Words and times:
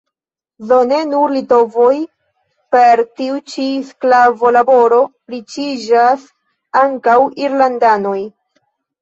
Do 0.69 0.77
ne 0.91 1.01
nur 1.09 1.33
litovoj 1.33 1.91
per 2.75 3.03
tiu 3.19 3.35
ĉi 3.51 3.67
sklavo-laboro 3.91 5.03
riĉiĝas– 5.35 6.25
ankaŭ 6.83 7.21
irlandanoj. 7.45 8.19